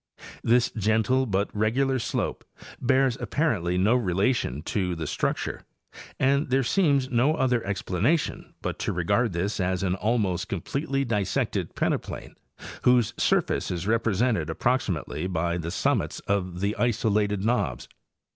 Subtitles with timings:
[0.43, 2.43] 'This gentle but regular slope
[2.81, 5.61] bears apparently no relation to the structure,
[6.19, 11.75] and there seems no other explanation but to regard this as an almost completely dissected
[11.75, 12.33] peneplain
[12.81, 17.87] whose surface is represented ap proximately by the summits of the isolated knobs.